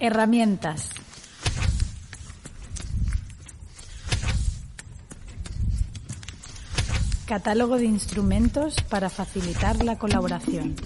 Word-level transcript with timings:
Herramientas. 0.00 0.90
Catálogo 7.26 7.78
de 7.78 7.86
instrumentos 7.86 8.76
para 8.88 9.10
facilitar 9.10 9.82
la 9.84 9.98
colaboración. 9.98 10.76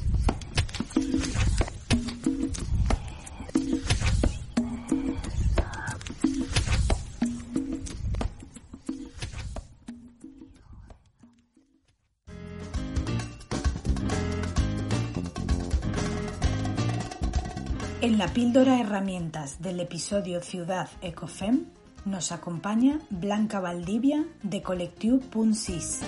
En 18.03 18.19
la 18.19 18.27
píldora 18.27 18.81
herramientas 18.81 19.63
del 19.63 19.79
episodio 19.79 20.41
Ciudad 20.41 20.91
Ecofem 21.03 21.67
nos 22.05 22.33
acompaña 22.33 22.99
Blanca 23.11 23.61
Valdivia 23.61 24.27
de 24.43 24.61
Collectiu 24.61 25.21
Punsis. 25.21 26.01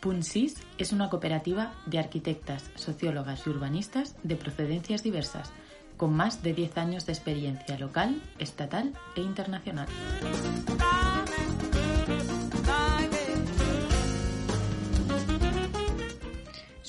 Punsis 0.00 0.56
es 0.76 0.90
una 0.92 1.08
cooperativa 1.08 1.72
de 1.86 2.00
arquitectas, 2.00 2.72
sociólogas 2.74 3.46
y 3.46 3.50
urbanistas 3.50 4.16
de 4.24 4.34
procedencias 4.34 5.04
diversas, 5.04 5.52
con 5.96 6.12
más 6.12 6.42
de 6.42 6.54
10 6.54 6.76
años 6.76 7.06
de 7.06 7.12
experiencia 7.12 7.78
local, 7.78 8.20
estatal 8.40 8.94
e 9.14 9.20
internacional. 9.20 9.86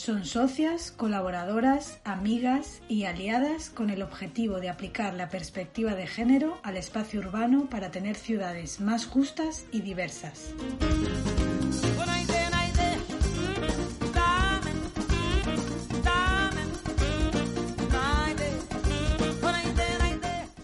Son 0.04 0.26
socias, 0.26 0.92
colaboradoras, 0.92 2.00
amigas 2.04 2.82
y 2.90 3.04
aliadas 3.04 3.70
con 3.70 3.92
el 3.92 4.02
objetivo 4.02 4.60
de 4.60 4.68
aplicar 4.68 5.14
la 5.14 5.30
perspectiva 5.30 5.94
de 5.94 6.08
género 6.08 6.58
al 6.64 6.76
espacio 6.76 7.20
urbano 7.20 7.68
para 7.70 7.92
tener 7.92 8.16
ciudades 8.16 8.82
más 8.82 9.06
justas 9.06 9.68
y 9.72 9.82
diversas. 9.82 10.56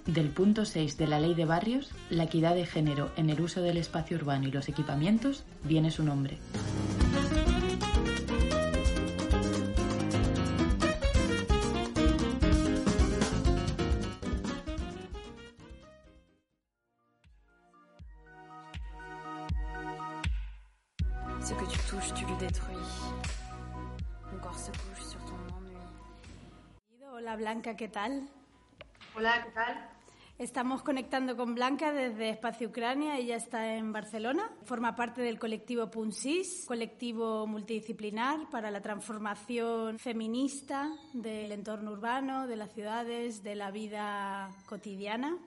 Del 0.08 0.30
punto 0.30 0.65
6 0.65 0.97
de 0.97 1.05
la 1.05 1.19
Ley 1.19 1.35
de 1.35 1.45
Barrios, 1.45 1.91
la 2.09 2.23
equidad 2.23 2.55
de 2.55 2.65
género 2.65 3.11
en 3.17 3.30
el 3.30 3.39
uso 3.39 3.61
del 3.61 3.77
espacio 3.77 4.17
urbano 4.17 4.47
y 4.47 4.52
los 4.52 4.67
equipamientos 4.67 5.43
viene 5.63 5.91
su 5.91 6.03
nombre. 6.03 6.39
Ce 21.48 21.53
que 21.53 21.64
tu 21.64 21.80
touches, 21.90 22.14
tu 22.14 22.26
le 22.26 22.36
détruis. 22.36 22.78
Mon 24.30 24.40
corps 24.40 24.59
se 24.59 24.70
couche 24.70 25.02
sur 25.02 25.20
ton 25.23 25.38
ennui. 25.48 25.78
Hola 27.09 27.38
Blanca, 27.38 27.78
¿qué 27.78 27.88
tal? 27.88 28.28
Hola, 29.16 29.45
¿qué 29.45 29.52
tal? 29.52 29.89
Estamos 30.39 30.84
conectando 30.84 31.38
con 31.38 31.56
Blanca 31.56 31.94
desde 31.94 32.31
Espacio 32.31 32.67
Ucrania, 32.67 33.16
ella 33.16 33.38
está 33.38 33.76
en 33.76 33.94
Barcelona, 33.94 34.52
forma 34.66 34.98
parte 34.98 35.21
del 35.21 35.39
colectivo 35.39 35.89
Punsis, 35.89 36.66
colectivo 36.67 37.48
multidisciplinar 37.48 38.50
para 38.50 38.70
la 38.70 38.82
transformación 38.82 40.00
feminista 40.00 40.92
del 41.14 41.54
entorno 41.54 41.92
urbano, 41.92 42.45
de 42.45 42.58
las 42.58 42.73
ciudades, 42.73 43.42
de 43.42 43.55
la 43.55 43.71
vida 43.71 44.50
cotidiana. 44.66 45.38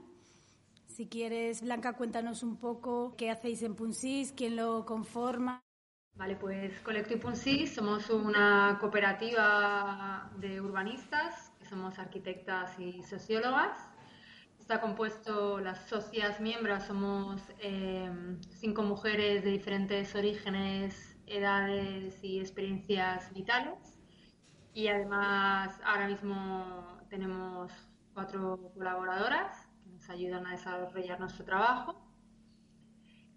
Si 0.87 1.09
quieres, 1.09 1.61
Blanca, 1.61 1.93
cuéntanos 1.93 2.43
un 2.43 2.57
poco 2.57 3.15
qué 3.19 3.31
hacéis 3.31 3.63
en 3.63 3.75
Punsis, 3.75 4.33
quién 4.33 4.57
lo 4.57 4.87
conforma. 4.87 5.61
Vale, 6.15 6.37
pues 6.37 6.79
Colectivo 6.81 7.33
somos 7.35 8.11
una 8.11 8.77
cooperativa 8.81 10.31
de 10.37 10.61
urbanistas, 10.61 11.53
somos 11.69 11.99
arquitectas 11.99 12.79
y 12.79 13.03
sociólogas. 13.03 13.79
Está 14.59 14.81
compuesto, 14.81 15.59
las 15.61 15.89
socias 15.89 16.39
miembros 16.41 16.85
somos 16.85 17.41
eh, 17.59 18.11
cinco 18.51 18.83
mujeres 18.83 19.43
de 19.45 19.51
diferentes 19.51 20.15
orígenes, 20.15 21.19
edades 21.27 22.23
y 22.23 22.39
experiencias 22.39 23.33
vitales. 23.33 23.99
Y 24.75 24.89
además 24.89 25.81
ahora 25.85 26.07
mismo 26.07 26.99
tenemos 27.09 27.73
cuatro 28.15 28.73
colaboradoras 28.75 29.69
que 29.83 29.91
nos 29.91 30.09
ayudan 30.11 30.47
a 30.47 30.53
desarrollar 30.53 31.19
nuestro 31.19 31.45
trabajo. 31.45 32.10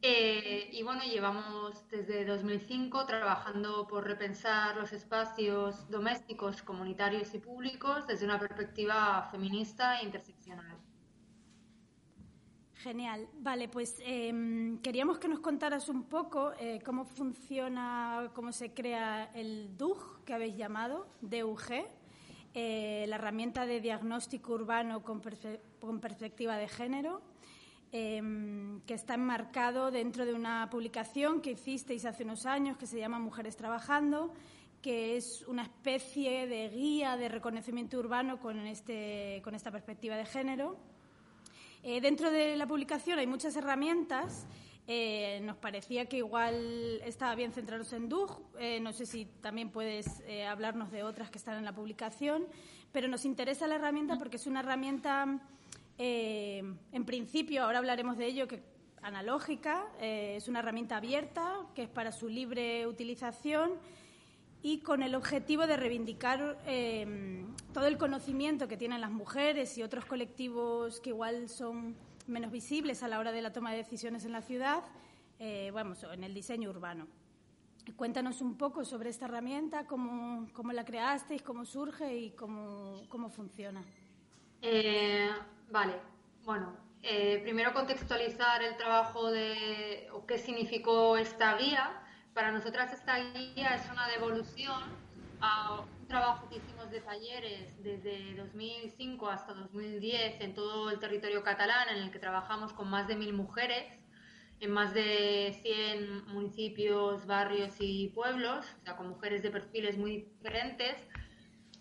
Eh, 0.05 0.67
y 0.73 0.83
bueno, 0.83 1.01
llevamos 1.03 1.87
desde 1.89 2.25
2005 2.25 3.05
trabajando 3.05 3.87
por 3.87 4.03
repensar 4.03 4.75
los 4.75 4.91
espacios 4.91 5.89
domésticos, 5.89 6.61
comunitarios 6.61 7.33
y 7.33 7.39
públicos 7.39 8.05
desde 8.05 8.25
una 8.25 8.37
perspectiva 8.37 9.29
feminista 9.31 10.01
e 10.01 10.03
interseccional. 10.03 10.77
Genial. 12.73 13.29
Vale, 13.35 13.69
pues 13.69 13.95
eh, 14.01 14.77
queríamos 14.83 15.19
que 15.19 15.29
nos 15.29 15.39
contaras 15.39 15.87
un 15.87 16.03
poco 16.03 16.51
eh, 16.59 16.81
cómo 16.83 17.05
funciona, 17.05 18.29
cómo 18.33 18.51
se 18.51 18.73
crea 18.73 19.31
el 19.33 19.77
DUG, 19.77 20.25
que 20.25 20.33
habéis 20.33 20.57
llamado, 20.57 21.07
DUG, 21.21 21.85
eh, 22.53 23.05
la 23.07 23.15
herramienta 23.15 23.65
de 23.65 23.79
diagnóstico 23.79 24.51
urbano 24.51 25.01
con 25.01 25.21
perspectiva 26.01 26.57
de 26.57 26.67
género, 26.67 27.21
em, 27.93 28.81
que 28.81 28.93
está 28.93 29.13
enmarcado 29.13 29.89
dentro 29.89 30.25
de 30.25 30.33
una 30.33 30.69
publicación 30.69 31.39
que 31.39 31.51
hicisteis 31.51 32.03
hace 32.03 32.25
unos 32.25 32.45
años 32.45 32.75
que 32.75 32.85
se 32.85 32.99
llama 32.99 33.19
Mujeres 33.19 33.55
Trabajando, 33.55 34.33
que 34.81 35.15
es 35.15 35.45
una 35.47 35.63
especie 35.63 36.45
de 36.45 36.67
guía 36.67 37.15
de 37.15 37.29
reconocimiento 37.29 37.97
urbano 37.97 38.41
con, 38.41 38.59
este, 38.67 39.39
con 39.45 39.55
esta 39.55 39.71
perspectiva 39.71 40.17
de 40.17 40.25
género. 40.25 40.75
Eh, 41.83 42.01
dentro 42.01 42.31
de 42.31 42.57
la 42.57 42.67
publicación 42.67 43.19
hay 43.19 43.27
muchas 43.27 43.55
herramientas. 43.55 44.45
Eh, 44.85 45.39
nos 45.43 45.55
parecía 45.55 46.07
que 46.07 46.17
igual 46.17 46.99
estaba 47.05 47.35
bien 47.35 47.53
centrarnos 47.53 47.93
en 47.93 48.09
DUG. 48.09 48.41
Eh, 48.59 48.79
no 48.81 48.91
sé 48.91 49.05
si 49.05 49.25
también 49.39 49.69
puedes 49.69 50.21
eh, 50.27 50.45
hablarnos 50.45 50.91
de 50.91 51.03
otras 51.03 51.29
que 51.29 51.37
están 51.37 51.57
en 51.57 51.63
la 51.63 51.73
publicación, 51.73 52.45
pero 52.91 53.07
nos 53.07 53.23
interesa 53.23 53.65
la 53.67 53.75
herramienta 53.75 54.17
porque 54.17 54.35
es 54.35 54.45
una 54.45 54.59
herramienta, 54.59 55.39
eh, 55.97 56.63
en 56.91 57.05
principio, 57.05 57.63
ahora 57.63 57.79
hablaremos 57.79 58.17
de 58.17 58.25
ello, 58.25 58.47
que 58.47 58.63
analógica, 59.03 59.85
eh, 59.99 60.35
es 60.37 60.47
una 60.47 60.59
herramienta 60.59 60.97
abierta 60.97 61.67
que 61.75 61.83
es 61.83 61.89
para 61.89 62.11
su 62.11 62.29
libre 62.29 62.87
utilización 62.87 63.71
y 64.61 64.79
con 64.79 65.03
el 65.03 65.13
objetivo 65.13 65.67
de 65.67 65.75
reivindicar 65.75 66.57
eh, 66.65 67.45
todo 67.73 67.85
el 67.87 67.97
conocimiento 67.97 68.67
que 68.69 68.77
tienen 68.77 69.01
las 69.01 69.11
mujeres 69.11 69.77
y 69.77 69.83
otros 69.83 70.05
colectivos 70.05 71.01
que 71.01 71.09
igual 71.09 71.49
son 71.49 71.95
menos 72.27 72.49
visibles 72.49 73.03
a 73.03 73.09
la 73.09 73.19
hora 73.19 73.33
de 73.33 73.41
la 73.41 73.51
toma 73.51 73.71
de 73.71 73.77
decisiones 73.77 74.23
en 74.23 74.31
la 74.31 74.41
ciudad, 74.41 74.83
eh, 75.39 75.71
en 76.13 76.23
el 76.23 76.33
diseño 76.33 76.69
urbano. 76.69 77.07
Cuéntanos 77.97 78.39
un 78.39 78.55
poco 78.57 78.85
sobre 78.85 79.09
esta 79.09 79.25
herramienta, 79.25 79.85
cómo, 79.85 80.47
cómo 80.53 80.71
la 80.71 80.85
creasteis, 80.85 81.41
cómo 81.41 81.65
surge 81.65 82.17
y 82.17 82.31
cómo, 82.31 83.01
cómo 83.09 83.29
funciona. 83.29 83.83
Eh, 84.65 85.29
vale, 85.69 85.93
bueno, 86.45 86.73
eh, 87.01 87.41
primero 87.43 87.73
contextualizar 87.73 88.63
el 88.63 88.77
trabajo 88.77 89.29
de 89.29 90.07
o 90.13 90.25
qué 90.25 90.37
significó 90.37 91.17
esta 91.17 91.57
guía. 91.57 91.91
Para 92.33 92.49
nosotras 92.51 92.93
esta 92.93 93.17
guía 93.17 93.75
es 93.75 93.91
una 93.91 94.07
devolución 94.07 94.81
a 95.41 95.81
un 95.81 96.07
trabajo 96.07 96.47
que 96.47 96.55
hicimos 96.55 96.89
de 96.91 97.01
talleres 97.01 97.83
desde 97.83 98.35
2005 98.35 99.29
hasta 99.29 99.53
2010 99.53 100.39
en 100.39 100.53
todo 100.53 100.89
el 100.91 100.99
territorio 100.99 101.43
catalán, 101.43 101.89
en 101.89 101.97
el 101.97 102.11
que 102.11 102.19
trabajamos 102.19 102.71
con 102.71 102.89
más 102.89 103.05
de 103.09 103.17
mil 103.17 103.33
mujeres 103.33 103.99
en 104.61 104.71
más 104.71 104.93
de 104.93 105.59
100 105.61 106.27
municipios, 106.27 107.25
barrios 107.25 107.75
y 107.79 108.07
pueblos, 108.15 108.65
o 108.79 108.83
sea, 108.85 108.95
con 108.95 109.09
mujeres 109.09 109.43
de 109.43 109.51
perfiles 109.51 109.97
muy 109.97 110.29
diferentes. 110.41 110.95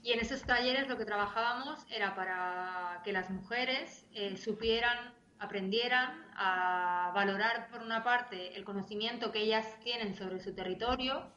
Y 0.03 0.13
en 0.13 0.21
esos 0.21 0.43
talleres 0.43 0.89
lo 0.89 0.99
que 0.99 1.05
trabajábamos 1.05 1.87
era 1.89 2.15
para 2.17 3.01
que 3.05 3.13
las 3.13 3.31
mujeres 3.31 4.05
eh, 4.15 4.37
supieran, 4.37 5.15
aprendieran 5.39 6.27
a 6.35 7.13
valorar, 7.15 7.69
por 7.71 7.83
una 7.83 8.03
parte, 8.03 8.57
el 8.57 8.65
conocimiento 8.65 9.31
que 9.31 9.41
ellas 9.41 9.79
tienen 9.81 10.17
sobre 10.17 10.41
su 10.41 10.55
territorio, 10.55 11.31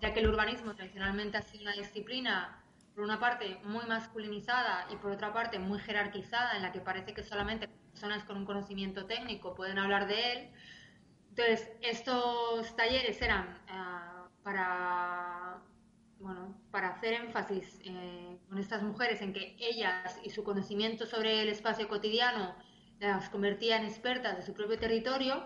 ya 0.00 0.12
que 0.12 0.20
el 0.20 0.28
urbanismo 0.28 0.74
tradicionalmente 0.74 1.38
ha 1.38 1.42
sido 1.42 1.62
una 1.62 1.72
disciplina, 1.72 2.62
por 2.94 3.02
una 3.02 3.18
parte, 3.18 3.58
muy 3.64 3.84
masculinizada 3.86 4.86
y 4.90 4.96
por 4.96 5.10
otra 5.10 5.32
parte, 5.32 5.58
muy 5.58 5.80
jerarquizada, 5.80 6.56
en 6.56 6.62
la 6.62 6.70
que 6.72 6.80
parece 6.80 7.14
que 7.14 7.24
solamente 7.24 7.68
personas 7.90 8.24
con 8.24 8.36
un 8.36 8.46
conocimiento 8.46 9.06
técnico 9.06 9.54
pueden 9.54 9.78
hablar 9.78 10.06
de 10.06 10.32
él. 10.32 10.50
Entonces, 11.30 11.68
estos 11.82 12.76
talleres 12.76 13.20
eran 13.20 13.58
uh, 13.68 14.42
para, 14.42 15.58
bueno, 16.20 16.56
para 16.70 16.88
hacer 16.88 17.14
énfasis 17.14 17.80
eh, 17.84 18.38
con 18.48 18.58
estas 18.58 18.82
mujeres 18.82 19.20
en 19.20 19.32
que 19.32 19.56
ellas 19.58 20.18
y 20.24 20.30
su 20.30 20.44
conocimiento 20.44 21.06
sobre 21.06 21.42
el 21.42 21.48
espacio 21.48 21.88
cotidiano 21.88 22.54
las 22.98 23.28
convertía 23.28 23.76
en 23.76 23.84
expertas 23.84 24.36
de 24.36 24.42
su 24.42 24.54
propio 24.54 24.78
territorio. 24.78 25.44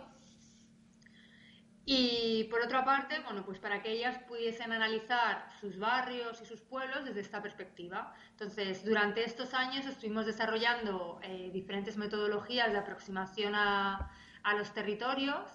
Y 1.84 2.44
por 2.50 2.60
otra 2.60 2.84
parte, 2.84 3.18
bueno, 3.24 3.44
pues 3.44 3.58
para 3.58 3.82
que 3.82 3.90
ellas 3.90 4.18
pudiesen 4.28 4.70
analizar 4.70 5.50
sus 5.60 5.78
barrios 5.78 6.40
y 6.40 6.44
sus 6.44 6.60
pueblos 6.60 7.04
desde 7.04 7.20
esta 7.20 7.42
perspectiva. 7.42 8.14
Entonces, 8.30 8.84
durante 8.84 9.24
estos 9.24 9.54
años 9.54 9.86
estuvimos 9.86 10.26
desarrollando 10.26 11.18
eh, 11.22 11.50
diferentes 11.52 11.96
metodologías 11.96 12.70
de 12.70 12.78
aproximación 12.78 13.56
a, 13.56 14.12
a 14.44 14.54
los 14.54 14.72
territorios 14.72 15.48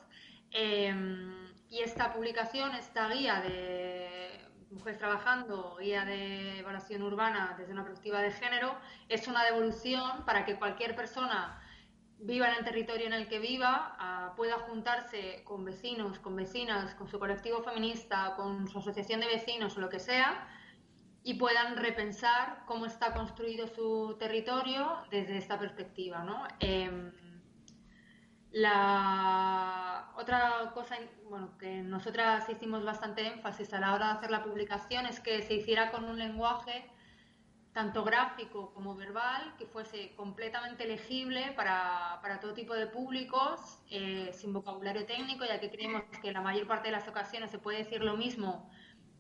em, 0.52 1.54
y 1.70 1.80
esta 1.80 2.14
publicación, 2.14 2.76
esta 2.76 3.08
guía 3.10 3.42
de 3.42 4.45
Mujeres 4.76 5.00
Trabajando, 5.00 5.78
guía 5.80 6.04
de 6.04 6.60
evaluación 6.60 7.02
urbana 7.02 7.56
desde 7.58 7.72
una 7.72 7.84
perspectiva 7.84 8.22
de 8.22 8.30
género, 8.32 8.76
es 9.08 9.26
una 9.30 9.46
devolución 9.46 10.26
para 10.26 10.44
que 10.44 10.58
cualquier 10.58 10.98
persona 10.98 11.62
viva 12.20 12.50
en 12.50 12.58
el 12.58 12.66
territorio 12.66 13.08
en 13.08 13.14
el 13.14 13.30
que 13.30 13.40
viva, 13.40 13.96
ah, 13.98 14.34
pueda 14.36 14.60
juntarse 14.60 15.44
con 15.46 15.64
vecinos, 15.64 16.20
con 16.20 16.36
vecinas, 16.36 16.94
con 16.96 17.08
su 17.08 17.18
colectivo 17.20 17.64
feminista, 17.64 18.34
con 18.36 18.68
su 18.68 18.80
asociación 18.80 19.22
de 19.22 19.28
vecinos 19.28 19.78
o 19.78 19.80
lo 19.80 19.90
que 19.90 20.00
sea, 20.00 20.46
y 21.24 21.36
puedan 21.36 21.78
repensar 21.78 22.64
cómo 22.66 22.86
está 22.86 23.14
construido 23.14 23.68
su 23.68 24.18
territorio 24.20 24.98
desde 25.10 25.38
esta 25.38 25.58
perspectiva. 25.58 26.24
¿no? 26.26 26.46
Em, 26.60 27.14
la 28.56 30.14
otra 30.16 30.72
cosa 30.74 30.96
bueno, 31.30 31.58
que 31.58 31.82
nosotras 31.82 32.48
hicimos 32.48 32.86
bastante 32.86 33.28
énfasis 33.28 33.74
a 33.74 33.82
la 33.82 33.94
hora 33.94 34.08
de 34.08 34.14
hacer 34.14 34.32
la 34.32 34.46
publicación 34.46 35.06
es 35.06 35.20
que 35.20 35.42
se 35.42 35.56
hiciera 35.56 35.92
con 35.92 36.06
un 36.06 36.18
lenguaje 36.18 36.90
tanto 37.74 38.06
gráfico 38.06 38.74
como 38.74 38.96
verbal, 38.96 39.56
que 39.58 39.66
fuese 39.66 40.16
completamente 40.16 40.88
legible 40.88 41.52
para, 41.58 42.20
para 42.22 42.40
todo 42.40 42.54
tipo 42.54 42.74
de 42.74 42.88
públicos, 42.88 43.60
eh, 43.90 44.32
sin 44.34 44.54
vocabulario 44.54 45.06
técnico, 45.06 45.44
ya 45.44 45.60
que 45.60 45.70
creemos 45.70 46.04
que 46.22 46.32
la 46.32 46.40
mayor 46.40 46.66
parte 46.66 46.88
de 46.88 46.94
las 46.94 47.10
ocasiones 47.10 47.52
se 47.52 47.60
puede 47.60 47.80
decir 47.80 48.02
lo 48.02 48.16
mismo 48.16 48.72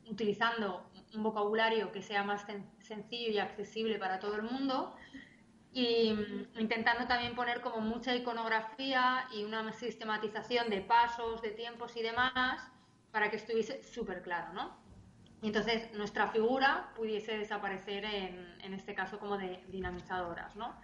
utilizando 0.07 0.89
un 1.13 1.23
vocabulario 1.23 1.91
que 1.91 2.01
sea 2.01 2.23
más 2.23 2.45
sencillo 2.79 3.31
y 3.31 3.39
accesible 3.39 3.99
para 3.99 4.19
todo 4.19 4.37
el 4.37 4.43
mundo 4.43 4.95
y 5.75 6.13
mm, 6.13 6.59
intentando 6.61 7.05
también 7.05 7.35
poner 7.35 7.59
como 7.59 7.81
mucha 7.81 8.15
iconografía 8.15 9.27
y 9.33 9.43
una 9.43 9.73
sistematización 9.73 10.69
de 10.69 10.79
pasos, 10.79 11.41
de 11.41 11.51
tiempos 11.51 11.95
y 11.97 12.01
demás 12.01 12.71
para 13.11 13.29
que 13.29 13.35
estuviese 13.35 13.83
súper 13.83 14.21
claro, 14.21 14.53
¿no? 14.53 14.77
Y 15.41 15.47
entonces 15.47 15.91
nuestra 15.93 16.27
figura 16.27 16.93
pudiese 16.95 17.37
desaparecer 17.37 18.05
en, 18.05 18.55
en 18.61 18.73
este 18.73 18.95
caso 18.95 19.19
como 19.19 19.37
de 19.37 19.65
dinamizadoras, 19.67 20.55
¿no? 20.55 20.79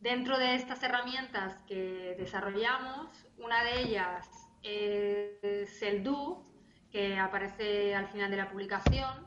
Dentro 0.00 0.38
de 0.38 0.54
estas 0.54 0.82
herramientas 0.82 1.62
que 1.68 2.16
desarrollamos, 2.18 3.08
una 3.36 3.64
de 3.64 3.80
ellas 3.82 4.28
es 4.62 5.82
el 5.82 6.02
DO, 6.02 6.42
que 6.90 7.18
aparece 7.18 7.94
al 7.94 8.08
final 8.08 8.30
de 8.30 8.36
la 8.38 8.48
publicación, 8.48 9.26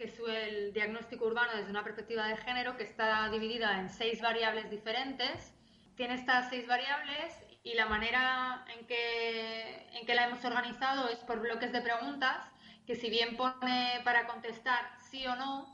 que 0.00 0.06
es 0.06 0.18
el 0.18 0.72
diagnóstico 0.72 1.26
urbano 1.26 1.52
desde 1.54 1.68
una 1.68 1.84
perspectiva 1.84 2.26
de 2.26 2.38
género, 2.38 2.74
que 2.78 2.84
está 2.84 3.28
dividida 3.28 3.78
en 3.80 3.90
seis 3.90 4.22
variables 4.22 4.70
diferentes. 4.70 5.52
Tiene 5.94 6.14
estas 6.14 6.48
seis 6.48 6.66
variables 6.66 7.36
y 7.62 7.74
la 7.74 7.84
manera 7.84 8.64
en 8.74 8.86
que, 8.86 9.90
en 9.92 10.06
que 10.06 10.14
la 10.14 10.24
hemos 10.24 10.42
organizado 10.42 11.10
es 11.10 11.18
por 11.18 11.40
bloques 11.40 11.70
de 11.70 11.82
preguntas 11.82 12.50
que 12.86 12.96
si 12.96 13.10
bien 13.10 13.36
pone 13.36 14.00
para 14.02 14.26
contestar 14.26 14.90
sí 15.10 15.26
o 15.26 15.36
no, 15.36 15.68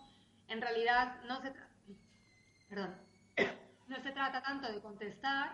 en 0.48 0.60
realidad 0.60 1.22
no 1.28 1.40
se, 1.40 1.52
perdón, 2.68 2.96
no 3.86 4.00
se 4.00 4.10
trata 4.10 4.42
tanto 4.42 4.72
de 4.72 4.80
contestar, 4.80 5.52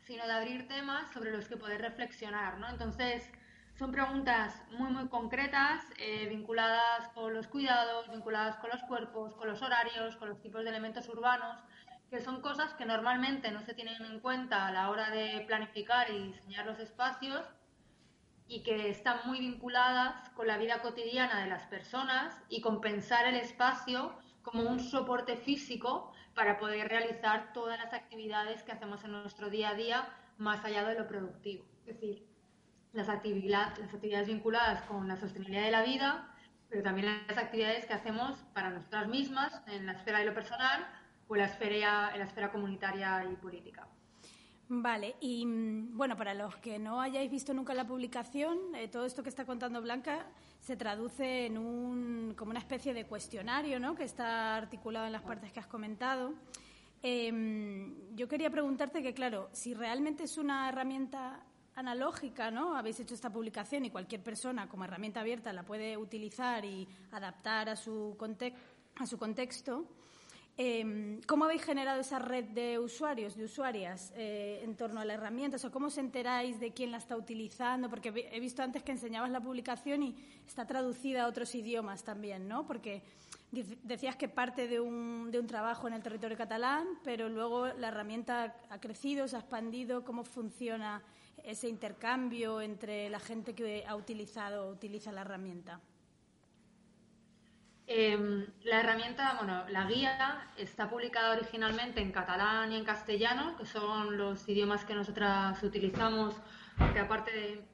sino 0.00 0.26
de 0.26 0.32
abrir 0.32 0.66
temas 0.66 1.12
sobre 1.12 1.30
los 1.30 1.46
que 1.46 1.56
poder 1.56 1.80
reflexionar, 1.80 2.58
¿no? 2.58 2.68
Entonces, 2.70 3.30
son 3.78 3.92
preguntas 3.92 4.60
muy, 4.72 4.90
muy 4.90 5.08
concretas, 5.08 5.84
eh, 5.98 6.26
vinculadas 6.28 7.08
con 7.14 7.32
los 7.32 7.46
cuidados, 7.46 8.10
vinculadas 8.10 8.56
con 8.56 8.70
los 8.70 8.82
cuerpos, 8.82 9.34
con 9.36 9.46
los 9.46 9.62
horarios, 9.62 10.16
con 10.16 10.28
los 10.28 10.42
tipos 10.42 10.64
de 10.64 10.70
elementos 10.70 11.08
urbanos, 11.08 11.56
que 12.10 12.20
son 12.20 12.40
cosas 12.40 12.74
que 12.74 12.84
normalmente 12.86 13.52
no 13.52 13.62
se 13.62 13.74
tienen 13.74 14.02
en 14.04 14.18
cuenta 14.18 14.66
a 14.66 14.72
la 14.72 14.90
hora 14.90 15.10
de 15.10 15.44
planificar 15.46 16.10
y 16.10 16.32
diseñar 16.32 16.66
los 16.66 16.80
espacios 16.80 17.44
y 18.48 18.64
que 18.64 18.88
están 18.88 19.20
muy 19.26 19.38
vinculadas 19.38 20.28
con 20.30 20.48
la 20.48 20.58
vida 20.58 20.82
cotidiana 20.82 21.40
de 21.42 21.48
las 21.48 21.64
personas 21.66 22.36
y 22.48 22.60
con 22.60 22.80
pensar 22.80 23.26
el 23.26 23.36
espacio 23.36 24.12
como 24.42 24.62
un 24.62 24.80
soporte 24.80 25.36
físico 25.36 26.12
para 26.34 26.58
poder 26.58 26.88
realizar 26.88 27.52
todas 27.52 27.78
las 27.78 27.92
actividades 27.92 28.64
que 28.64 28.72
hacemos 28.72 29.04
en 29.04 29.12
nuestro 29.12 29.50
día 29.50 29.68
a 29.68 29.74
día 29.74 30.08
más 30.36 30.64
allá 30.64 30.84
de 30.84 30.98
lo 30.98 31.06
productivo. 31.06 31.64
Es 31.86 32.00
decir, 32.00 32.37
las, 32.92 33.08
actividades, 33.08 33.78
las 33.78 33.94
actividades 33.94 34.28
vinculadas 34.28 34.82
con 34.82 35.08
la 35.08 35.16
sostenibilidad 35.16 35.64
de 35.64 35.70
la 35.70 35.82
vida, 35.82 36.34
pero 36.68 36.82
también 36.82 37.24
las 37.26 37.38
actividades 37.38 37.86
que 37.86 37.94
hacemos 37.94 38.38
para 38.52 38.70
nosotras 38.70 39.08
mismas 39.08 39.52
en 39.66 39.86
la 39.86 39.92
esfera 39.92 40.18
de 40.20 40.26
lo 40.26 40.34
personal 40.34 40.86
o 41.26 41.34
en 41.34 41.42
la 41.42 41.46
esfera, 41.48 42.10
en 42.12 42.18
la 42.18 42.26
esfera 42.26 42.50
comunitaria 42.50 43.24
y 43.30 43.36
política. 43.36 43.86
Vale, 44.70 45.16
y 45.20 45.46
mm, 45.46 45.96
bueno, 45.96 46.16
para 46.16 46.34
los 46.34 46.56
que 46.56 46.78
no 46.78 47.00
hayáis 47.00 47.30
visto 47.30 47.54
nunca 47.54 47.72
la 47.72 47.86
publicación, 47.86 48.74
eh, 48.74 48.88
todo 48.88 49.06
esto 49.06 49.22
que 49.22 49.30
está 49.30 49.46
contando 49.46 49.80
Blanca 49.80 50.26
se 50.60 50.76
traduce 50.76 51.46
en 51.46 51.56
un, 51.56 52.34
como 52.36 52.50
una 52.50 52.60
especie 52.60 52.92
de 52.92 53.06
cuestionario, 53.06 53.80
¿no? 53.80 53.94
Que 53.94 54.04
está 54.04 54.56
articulado 54.56 55.06
en 55.06 55.12
las 55.12 55.22
partes 55.22 55.52
que 55.52 55.60
has 55.60 55.66
comentado. 55.66 56.34
Em, 57.02 57.94
yo 58.14 58.28
quería 58.28 58.50
preguntarte 58.50 59.02
que, 59.02 59.14
claro, 59.14 59.48
si 59.52 59.72
realmente 59.72 60.24
es 60.24 60.36
una 60.36 60.68
herramienta 60.68 61.40
analógica, 61.78 62.50
¿no? 62.50 62.76
Habéis 62.76 62.98
hecho 62.98 63.14
esta 63.14 63.30
publicación 63.30 63.84
y 63.84 63.90
cualquier 63.90 64.20
persona 64.20 64.68
como 64.68 64.84
herramienta 64.84 65.20
abierta 65.20 65.52
la 65.52 65.62
puede 65.62 65.96
utilizar 65.96 66.64
y 66.64 66.88
adaptar 67.12 67.68
a 67.68 67.76
su, 67.76 68.16
a 68.96 69.06
su 69.06 69.18
contexto. 69.18 69.86
Em, 70.56 71.20
¿Cómo 71.22 71.44
habéis 71.44 71.62
generado 71.62 72.00
esa 72.00 72.18
red 72.18 72.46
de 72.46 72.80
usuarios, 72.80 73.36
de 73.36 73.44
usuarias 73.44 74.12
eh, 74.16 74.60
en 74.64 74.74
torno 74.74 75.00
a 75.00 75.04
la 75.04 75.14
herramienta? 75.14 75.56
O 75.64 75.70
¿Cómo 75.70 75.86
os 75.86 75.98
enteráis 75.98 76.58
de 76.58 76.72
quién 76.72 76.90
la 76.90 76.98
está 76.98 77.16
utilizando? 77.16 77.88
Porque 77.88 78.28
he 78.32 78.40
visto 78.40 78.60
antes 78.60 78.82
que 78.82 78.90
enseñabas 78.90 79.30
la 79.30 79.40
publicación 79.40 80.02
y 80.02 80.16
está 80.48 80.66
traducida 80.66 81.22
a 81.22 81.28
otros 81.28 81.54
idiomas 81.54 82.02
también, 82.02 82.48
¿no? 82.48 82.66
Porque 82.66 83.04
decías 83.84 84.16
que 84.16 84.28
parte 84.28 84.66
de 84.66 84.80
un, 84.80 85.30
de 85.30 85.38
un 85.38 85.46
trabajo 85.46 85.86
en 85.86 85.94
el 85.94 86.02
territorio 86.02 86.36
catalán, 86.36 86.88
pero 87.04 87.28
luego 87.28 87.68
la 87.68 87.88
herramienta 87.88 88.56
ha 88.68 88.80
crecido, 88.80 89.28
se 89.28 89.36
ha 89.36 89.38
expandido. 89.38 90.04
¿Cómo 90.04 90.24
funciona 90.24 91.04
ese 91.44 91.68
intercambio 91.68 92.60
entre 92.60 93.08
la 93.10 93.20
gente 93.20 93.54
que 93.54 93.84
ha 93.86 93.96
utilizado 93.96 94.66
o 94.66 94.70
utiliza 94.70 95.12
la 95.12 95.22
herramienta? 95.22 95.80
Em, 97.90 98.46
la 98.64 98.80
herramienta, 98.80 99.36
bueno, 99.38 99.66
la 99.70 99.86
guía 99.86 100.50
está 100.58 100.90
publicada 100.90 101.34
originalmente 101.34 102.02
en 102.02 102.12
catalán 102.12 102.70
y 102.70 102.76
en 102.76 102.84
castellano, 102.84 103.56
que 103.56 103.64
son 103.64 104.18
los 104.18 104.46
idiomas 104.46 104.84
que 104.84 104.94
nosotras 104.94 105.62
utilizamos, 105.62 106.34
porque 106.76 106.98
aparte 106.98 107.32
de 107.32 107.64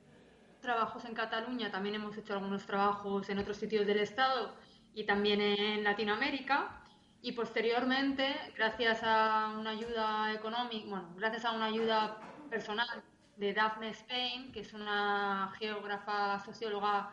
trabajos 0.61 1.04
en 1.04 1.14
Cataluña, 1.14 1.71
también 1.73 1.97
hemos 1.97 2.16
hecho 2.16 2.35
algunos 2.35 2.64
trabajos 2.64 3.28
en 3.28 3.38
otros 3.38 3.56
sitios 3.56 3.87
del 3.87 3.99
Estado 3.99 4.54
y 4.94 5.04
también 5.04 5.40
en 5.40 5.83
Latinoamérica. 5.83 6.80
Y 7.21 7.33
posteriormente, 7.33 8.37
gracias 8.56 9.00
a 9.02 9.52
una 9.59 9.71
ayuda 9.71 10.33
económica, 10.33 10.87
bueno, 10.88 11.12
gracias 11.16 11.44
a 11.44 11.52
una 11.52 11.66
ayuda 11.66 12.21
personal 12.50 13.02
de 13.37 13.53
Daphne 13.53 13.91
Spain, 13.91 14.53
que 14.53 14.61
es 14.61 14.73
una 14.73 15.53
geógrafa, 15.59 16.38
socióloga 16.41 17.11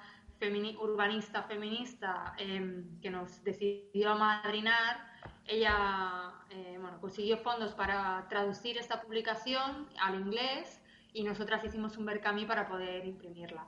urbanista 0.80 1.44
feminista 1.44 2.34
em, 2.38 3.00
que 3.00 3.10
nos 3.12 3.44
decidió 3.44 4.12
amadrinar, 4.12 5.12
ella 5.46 6.34
eh, 6.50 6.78
bueno, 6.82 7.00
consiguió 7.00 7.38
fondos 7.38 7.74
para 7.74 8.26
traducir 8.28 8.78
esta 8.78 9.02
publicación 9.02 9.88
al 10.02 10.16
inglés 10.16 10.82
y 11.14 11.24
nosotras 11.24 11.64
hicimos 11.64 11.98
un 11.98 12.06
Berkami 12.06 12.46
para 12.46 12.68
poder 12.68 13.06
imprimirla. 13.06 13.68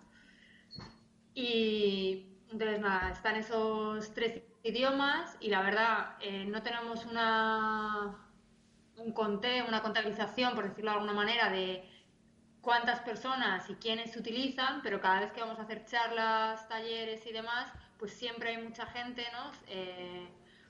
Y 1.36 2.38
entonces 2.52 2.80
nada, 2.80 3.12
están 3.12 3.36
esos 3.36 4.14
tres 4.14 4.42
idiomas 4.64 5.38
y 5.40 5.50
la 5.50 5.62
verdad 5.62 6.16
eh, 6.22 6.46
no 6.46 6.62
tenemos 6.64 7.06
una, 7.06 8.18
un 8.98 9.14
conté, 9.14 9.62
una 9.64 9.82
contabilización, 9.82 10.56
por 10.56 10.70
decirlo 10.70 10.92
de 10.92 10.98
alguna 10.98 11.14
manera, 11.14 11.50
de 11.50 11.90
cuántas 12.64 13.02
personas 13.02 13.70
y 13.70 13.76
quiénes 13.76 14.16
utilizan, 14.16 14.82
pero 14.82 15.00
cada 15.02 15.20
vez 15.20 15.34
que 15.34 15.42
vamos 15.42 15.60
a 15.60 15.64
hacer 15.64 15.86
charlas, 15.86 16.68
talleres 16.70 17.24
y 17.28 17.34
demás, 17.34 17.72
pues 18.00 18.14
siempre 18.14 18.56
hay 18.56 18.64
mucha 18.64 18.86
gente, 18.88 19.24
¿no? 19.34 19.52
Eh, 19.68 20.28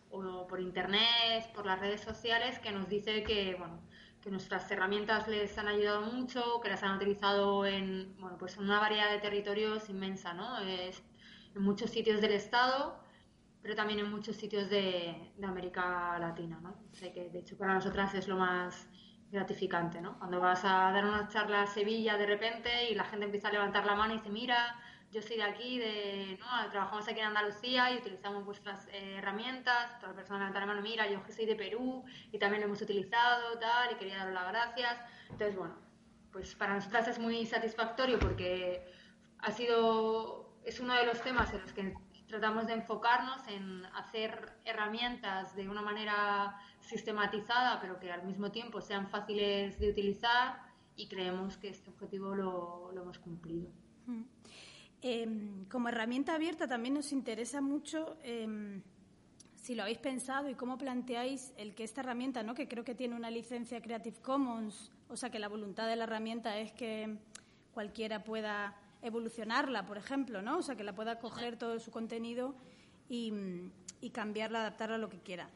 o 0.09 0.47
por 0.47 0.59
internet, 0.59 1.51
por 1.53 1.65
las 1.65 1.79
redes 1.79 2.01
sociales, 2.01 2.59
que 2.59 2.71
nos 2.71 2.89
dice 2.89 3.23
que, 3.23 3.55
bueno, 3.55 3.79
que 4.21 4.31
nuestras 4.31 4.69
herramientas 4.71 5.27
les 5.27 5.57
han 5.57 5.67
ayudado 5.67 6.01
mucho, 6.01 6.59
que 6.61 6.69
las 6.69 6.81
han 6.83 6.95
utilizado 6.97 7.65
en, 7.65 8.15
bueno, 8.19 8.37
pues 8.37 8.57
en 8.57 8.63
una 8.63 8.79
variedad 8.79 9.11
de 9.11 9.19
territorios 9.19 9.89
inmensa, 9.89 10.33
¿no? 10.33 10.59
Es, 10.59 11.03
en 11.55 11.61
muchos 11.61 11.91
sitios 11.91 12.21
del 12.21 12.31
Estado, 12.33 12.99
pero 13.61 13.75
también 13.75 13.99
en 13.99 14.09
muchos 14.09 14.35
sitios 14.35 14.69
de, 14.69 15.31
América 15.43 16.17
Latina. 16.19 16.59
¿no? 16.61 16.75
que, 16.99 17.29
de 17.29 17.39
hecho, 17.39 17.57
para 17.57 17.75
nosotras 17.75 18.13
es 18.15 18.27
lo 18.27 18.37
más 18.37 18.87
gratificante, 19.33 19.99
¿no? 19.99 20.17
Cuando 20.19 20.39
vas 20.39 20.63
a 20.63 20.91
dar 20.91 21.03
una 21.03 21.27
charla 21.27 21.63
a 21.63 21.67
Sevilla 21.67 22.17
de 22.17 22.25
repente 22.25 22.89
y 22.89 22.95
la 22.95 23.03
gente 23.03 23.25
empieza 23.25 23.49
a 23.49 23.51
levantar 23.51 23.85
la 23.85 23.95
mano 23.95 24.13
y 24.13 24.17
dice, 24.17 24.29
mira, 24.29 24.79
yo 25.11 25.21
soy 25.21 25.37
de 25.37 25.43
aquí, 25.43 25.79
de, 25.79 26.37
¿no? 26.39 26.69
trabajamos 26.71 27.07
aquí 27.07 27.19
en 27.19 27.27
Andalucía 27.27 27.91
y 27.91 27.97
utilizamos 27.97 28.45
vuestras 28.45 28.87
eh, 28.87 29.15
herramientas, 29.17 29.99
toda 29.99 30.09
la 30.09 30.15
persona 30.15 30.39
levanta 30.39 30.59
la 30.59 30.65
mano, 30.67 30.81
mira, 30.81 31.09
yo 31.09 31.19
soy 31.29 31.45
de 31.45 31.55
Perú 31.55 32.03
y 32.31 32.37
también 32.37 32.61
lo 32.61 32.67
hemos 32.67 32.81
utilizado, 32.81 33.57
tal, 33.59 33.91
y 33.91 33.95
quería 33.95 34.17
daros 34.17 34.33
las 34.33 34.47
gracias. 34.47 34.97
Entonces, 35.29 35.55
bueno, 35.55 35.75
pues 36.31 36.55
para 36.55 36.75
nosotras 36.75 37.07
es 37.07 37.19
muy 37.19 37.45
satisfactorio 37.45 38.19
porque 38.19 38.85
ha 39.39 39.51
sido, 39.51 40.57
es 40.63 40.79
uno 40.79 40.93
de 40.95 41.05
los 41.05 41.21
temas 41.21 41.53
en 41.53 41.61
los 41.61 41.73
que 41.73 41.95
tratamos 42.33 42.65
de 42.65 42.73
enfocarnos 42.73 43.47
en 43.47 43.85
hacer 43.93 44.53
herramientas 44.65 45.55
de 45.55 45.69
una 45.69 45.83
manera 45.83 46.59
sistematizada, 46.79 47.79
pero 47.79 47.99
que 47.99 48.11
al 48.11 48.25
mismo 48.25 48.51
tiempo 48.51 48.81
sean 48.81 49.07
fáciles 49.07 49.79
de 49.79 49.91
utilizar 49.91 50.57
y 50.95 51.07
creemos 51.07 51.57
que 51.57 51.69
este 51.69 51.91
objetivo 51.91 52.33
lo, 52.33 52.91
hemos 52.91 53.19
cumplido. 53.19 53.69
Em, 55.03 55.65
como 55.65 55.89
herramienta 55.89 56.33
abierta 56.33 56.67
también 56.67 56.95
nos 56.95 57.11
interesa 57.11 57.61
mucho 57.61 58.17
em, 58.23 58.81
si 59.53 59.75
lo 59.75 59.83
habéis 59.83 59.99
pensado 59.99 60.49
y 60.49 60.55
cómo 60.55 60.79
planteáis 60.79 61.53
el 61.55 61.75
que 61.75 61.83
esta 61.83 62.01
herramienta, 62.01 62.41
¿no? 62.41 62.55
que 62.55 62.67
creo 62.67 62.83
que 62.83 62.95
tiene 62.95 63.15
una 63.15 63.29
licencia 63.29 63.79
Creative 63.79 64.17
Commons, 64.23 64.91
o 65.07 65.15
sea 65.15 65.29
que 65.29 65.37
la 65.37 65.49
voluntad 65.49 65.87
de 65.87 65.97
la 65.97 66.05
herramienta 66.05 66.57
es 66.57 66.71
que 66.71 67.15
cualquiera 67.75 68.23
pueda 68.23 68.75
evolucionarla, 69.03 69.85
por 69.85 69.97
ejemplo, 69.97 70.41
¿no? 70.41 70.57
o 70.57 70.61
sea 70.61 70.75
que 70.75 70.83
la 70.83 70.95
pueda 70.95 71.19
coger 71.19 71.57
todo 71.57 71.79
su 71.79 71.91
contenido 71.91 72.55
y, 73.09 73.33
y 74.01 74.09
cambiarla, 74.09 74.61
adaptarla 74.61 74.95
a 74.95 74.99
lo 74.99 75.09
que 75.09 75.19
quiera. 75.19 75.49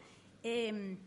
Eh, 0.44 0.98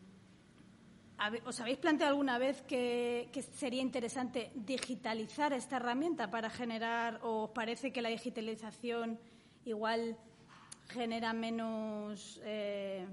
¿Os 1.44 1.60
habéis 1.60 1.76
planteado 1.76 2.12
alguna 2.12 2.38
vez 2.38 2.62
que, 2.62 3.28
sería 3.52 3.82
interesante 3.82 4.52
digitalizar 4.54 5.52
esta 5.52 5.76
herramienta 5.76 6.30
para 6.30 6.48
generar, 6.48 7.20
o 7.22 7.44
os 7.44 7.50
parece 7.50 7.92
que 7.92 8.00
la 8.00 8.08
digitalización 8.08 9.20
igual 9.66 10.16
genera 10.88 11.34
menos, 11.34 12.40
eh, 12.42 13.04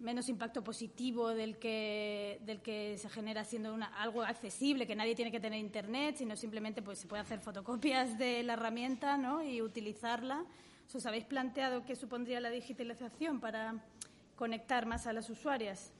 menos 0.00 0.28
impacto 0.28 0.62
positivo 0.62 1.28
del 1.30 1.58
que, 1.58 2.40
del 2.42 2.60
que 2.60 2.96
se 2.98 3.08
genera 3.08 3.44
siendo 3.44 3.76
algo 3.96 4.22
accesible, 4.22 4.86
que 4.86 4.94
nadie 4.94 5.14
tiene 5.14 5.30
que 5.30 5.40
tener 5.40 5.58
internet, 5.58 6.16
sino 6.16 6.36
simplemente 6.36 6.82
pues, 6.82 6.98
se 7.00 7.06
puede 7.06 7.22
hacer 7.22 7.40
fotocopias 7.40 8.18
de 8.18 8.42
la 8.42 8.52
herramienta 8.54 9.16
¿no? 9.16 9.42
y 9.42 9.60
utilizarla? 9.60 10.44
¿Os 10.94 11.04
habéis 11.04 11.24
planteado 11.24 11.84
qué 11.84 11.96
supondría 11.96 12.40
la 12.40 12.50
digitalización 12.50 13.40
para 13.40 13.74
conectar 14.36 14.86
más 14.86 15.06
a 15.06 15.12
las 15.12 15.28
usuarias? 15.28 15.92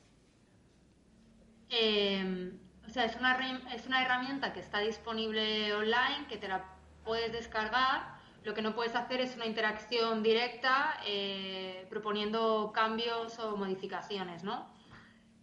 Eh, 1.68 2.52
o 2.86 2.90
sea, 2.90 3.04
es 3.04 3.16
una, 3.16 3.36
es 3.74 3.86
una 3.86 4.02
herramienta 4.02 4.54
que 4.54 4.60
está 4.60 4.78
disponible 4.80 5.74
online, 5.74 6.26
que 6.28 6.38
te 6.38 6.48
la 6.48 6.64
puedes 7.04 7.30
descargar. 7.32 8.17
Lo 8.44 8.54
que 8.54 8.62
no 8.62 8.74
puedes 8.74 8.94
hacer 8.94 9.20
es 9.20 9.34
una 9.36 9.46
interacción 9.46 10.22
directa 10.22 11.00
eh, 11.06 11.86
proponiendo 11.90 12.72
cambios 12.72 13.38
o 13.38 13.56
modificaciones, 13.56 14.44
¿no? 14.44 14.70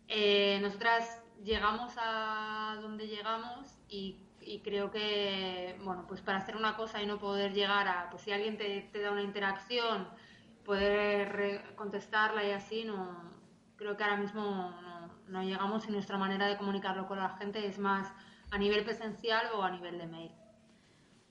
Eh, 0.08 0.60
nosotras 0.62 1.22
llegamos 1.44 1.94
a 1.98 2.78
donde 2.82 3.08
llegamos 3.08 3.78
y, 3.88 4.22
creo 4.64 4.92
que, 4.92 5.76
bueno, 5.84 6.06
pues 6.08 6.22
para 6.22 6.38
hacer 6.38 6.56
una 6.56 6.76
cosa 6.76 7.02
y 7.02 7.06
no 7.06 7.18
poder 7.20 7.54
llegar 7.54 7.88
a, 7.88 8.10
pues 8.10 8.24
si 8.24 8.32
alguien 8.32 8.58
te, 8.58 8.90
da 9.02 9.12
una 9.12 9.24
interacción, 9.24 10.08
poder 10.64 11.74
contestarla 11.76 12.44
y 12.44 12.52
así, 12.52 12.84
no, 12.86 13.34
creo 13.76 13.98
que 13.98 14.04
ahora 14.04 14.18
mismo 14.18 14.72
no 15.28 15.44
llegamos 15.44 15.88
y 15.88 15.92
nuestra 15.92 16.18
manera 16.18 16.48
de 16.48 16.58
comunicarlo 16.58 17.08
con 17.08 17.18
la 17.18 17.30
gente 17.38 17.66
es 17.66 17.80
más 17.80 18.14
a 18.52 18.58
nivel 18.58 18.84
presencial 18.84 19.48
o 19.56 19.64
a 19.64 19.72
nivel 19.72 19.98
de 19.98 20.08
mail. 20.08 20.32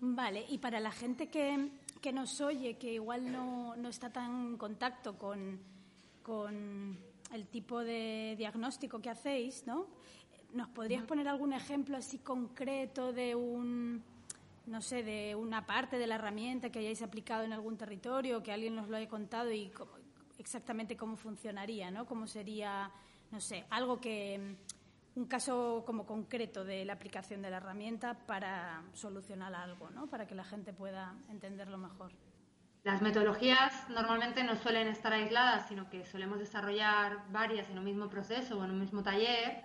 Vale, 0.07 0.45
y 0.51 0.59
para 0.59 0.81
la 0.81 0.93
gente 0.93 1.29
que, 1.29 1.71
que 2.03 2.13
nos 2.13 2.43
oye, 2.43 2.77
que 2.77 2.93
igual 2.93 3.33
no, 3.33 3.75
no 3.77 3.89
está 3.89 4.11
tan 4.11 4.49
en 4.49 4.57
contacto 4.59 5.17
con, 5.17 5.59
con, 6.23 6.99
el 7.33 7.47
tipo 7.47 7.81
de 7.81 8.35
diagnóstico 8.37 9.01
que 9.01 9.09
hacéis, 9.09 9.67
¿no? 9.67 9.87
¿Nos 10.53 10.69
podrías 10.69 11.05
poner 11.05 11.27
algún 11.27 11.55
ejemplo 11.55 11.97
así 11.97 12.19
concreto 12.19 13.15
de 13.15 13.35
un, 13.35 14.05
no 14.67 14.83
sé, 14.83 15.03
de 15.03 15.35
una 15.35 15.65
parte 15.65 15.97
de 15.99 16.07
la 16.07 16.17
herramienta 16.17 16.71
que 16.71 16.81
hayáis 16.81 17.01
aplicado 17.01 17.43
en 17.43 17.55
algún 17.55 17.79
territorio, 17.79 18.43
que 18.43 18.53
alguien 18.53 18.75
nos 18.75 18.89
lo 18.89 18.99
haya 18.99 19.09
contado 19.09 19.51
y 19.53 19.73
exactamente 20.39 20.99
cómo 20.99 21.17
funcionaría, 21.17 21.91
¿no? 21.91 22.05
Cómo 22.05 22.27
sería 22.27 22.93
no 23.35 23.41
sé, 23.41 23.65
algo 23.71 24.01
que 24.01 24.57
un 25.17 25.27
caso 25.27 25.85
como 25.87 26.07
concreto 26.07 26.65
de 26.65 26.85
la 26.85 26.95
aplicación 26.95 27.43
de 27.43 27.51
la 27.51 27.59
herramienta 27.59 28.15
para 28.27 28.83
solucionar 28.93 29.55
algo, 29.55 29.91
¿no? 29.91 30.09
Para 30.09 30.27
que 30.27 30.35
la 30.35 30.45
gente 30.45 30.73
pueda 30.73 31.15
entenderlo 31.29 31.79
mejor. 31.79 32.13
Las 32.83 33.01
metodologías 33.01 33.89
normalmente 33.89 34.45
no 34.45 34.57
suelen 34.57 34.89
estar 34.89 35.13
aisladas, 35.13 35.69
sino 35.69 35.89
que 35.89 36.05
solemos 36.05 36.39
desarrollar 36.39 37.25
varias 37.31 37.71
en 37.71 37.79
un 37.79 37.85
mismo 37.85 38.11
proceso 38.11 38.59
o 38.59 38.65
en 38.65 38.73
un 38.73 38.81
mismo 38.81 39.03
taller. 39.03 39.65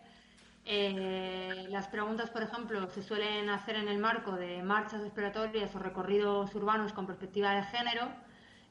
Eh, 0.63 1.65
las 1.69 1.87
preguntas, 1.87 2.29
por 2.29 2.43
ejemplo, 2.43 2.87
se 2.89 3.01
suelen 3.01 3.49
hacer 3.49 3.75
en 3.75 3.87
el 3.87 3.97
marco 3.97 4.33
de 4.33 4.61
marchas 4.63 5.01
exploratorias 5.01 5.75
o 5.75 5.79
recorridos 5.79 6.53
urbanos 6.55 6.93
con 6.93 7.07
perspectiva 7.07 7.55
de 7.55 7.63
género 7.63 8.07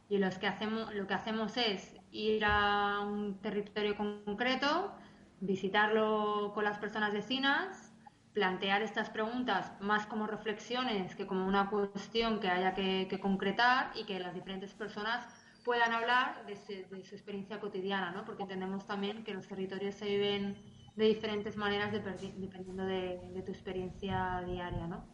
y 0.08 0.18
los 0.18 0.38
que 0.38 0.47
hacemos, 0.47 0.94
lo 0.94 1.06
que 1.06 1.14
hacemos 1.14 1.56
es 1.56 1.94
ir 2.11 2.44
a 2.44 3.00
un 3.00 3.40
territorio 3.42 3.97
concreto, 3.97 4.94
visitarlo 5.40 6.52
con 6.54 6.64
las 6.64 6.78
personas 6.78 7.12
vecinas, 7.12 7.92
plantear 8.33 8.83
estas 8.83 9.11
preguntas 9.11 9.73
más 9.80 10.07
como 10.07 10.26
reflexiones 10.26 11.14
que 11.16 11.26
como 11.26 11.47
una 11.47 11.71
cuestión 11.71 12.40
que 12.40 12.49
haya 12.49 12.75
que, 12.75 13.18
concretar 13.21 13.90
y 13.95 14.04
que 14.04 14.21
las 14.21 14.35
diferentes 14.35 14.75
personas 14.75 15.26
puedan 15.64 15.92
hablar 15.92 16.47
de, 16.47 16.57
su 16.57 17.14
experiencia 17.14 17.61
cotidiana, 17.61 18.11
¿no? 18.12 18.25
porque 18.25 18.42
entendemos 18.42 18.87
también 18.87 19.25
que 19.25 19.35
los 19.35 19.47
territorios 19.47 19.95
se 19.95 20.07
viven 20.07 20.57
de 20.97 21.04
diferentes 21.04 21.57
maneras 21.57 21.92
dependiendo 21.92 22.85
de, 22.85 23.42
tu 23.45 23.52
experiencia 23.52 24.42
diaria. 24.47 24.87
¿no? 24.87 25.04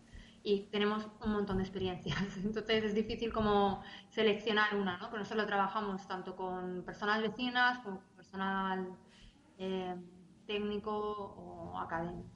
y 0.47 0.66
tenemos 0.71 1.09
un 1.25 1.33
montón 1.33 1.57
de 1.57 1.62
experiencias. 1.62 2.37
Entonces 2.45 2.85
es 2.85 2.95
difícil 2.95 3.33
como 3.33 3.83
seleccionar 4.11 4.76
una, 4.76 4.99
¿no? 4.99 5.09
Por 5.09 5.23
eso 5.23 5.35
lo 5.35 5.47
trabajamos 5.47 6.07
tanto 6.07 6.37
con 6.37 6.83
personas 6.85 7.23
vecinas 7.23 7.78
con 7.78 7.99
personal 8.14 8.95
eh, 9.59 9.97
técnico 10.47 10.91
o 10.93 11.79
académico. 11.79 12.35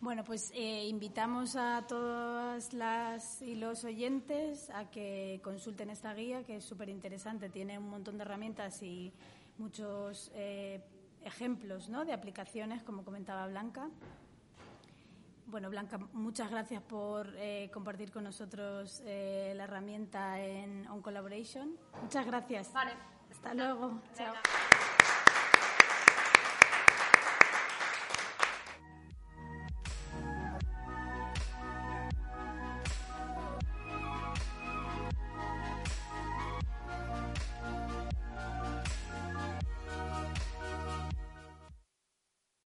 Bueno, 0.00 0.22
pues 0.22 0.52
eh, 0.54 0.86
invitamos 0.86 1.56
a 1.56 1.84
todas 1.88 2.72
las 2.72 3.42
y 3.42 3.56
los 3.56 3.82
oyentes 3.82 4.70
a 4.70 4.88
que 4.90 5.40
consulten 5.42 5.90
esta 5.90 6.14
guía, 6.14 6.44
que 6.44 6.56
es 6.56 6.64
súper 6.64 6.88
interesante. 6.88 7.48
Tiene 7.48 7.78
un 7.78 7.90
montón 7.90 8.16
de 8.16 8.22
herramientas 8.22 8.80
y 8.82 9.12
muchos 9.58 10.30
eh, 10.34 10.84
ejemplos 11.24 11.88
¿no? 11.88 12.04
de 12.04 12.12
aplicaciones, 12.12 12.84
como 12.84 13.04
comentaba 13.04 13.48
Blanca. 13.48 13.90
Bueno, 15.46 15.68
Blanca, 15.68 15.98
muchas 16.12 16.48
gracias 16.48 16.80
por 16.82 17.34
eh, 17.36 17.68
compartir 17.72 18.12
con 18.12 18.22
nosotros 18.22 19.02
la 19.04 19.64
herramienta 19.64 20.40
en 20.40 20.86
On 20.88 21.02
Collaboration. 21.02 21.76
Muchas 22.02 22.24
gracias. 22.24 22.72
Vale. 22.72 22.92
Hasta 23.30 23.54
luego. 23.54 24.00
Chao. 24.14 24.34